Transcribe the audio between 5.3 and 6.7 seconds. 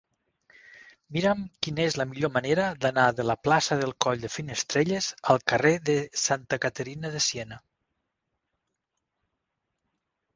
al carrer de Santa